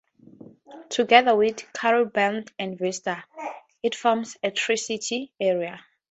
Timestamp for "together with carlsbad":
0.89-2.49